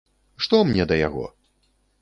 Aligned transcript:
Што 0.45 0.61
мне 0.69 0.89
да 0.93 0.99
яго! 1.07 1.25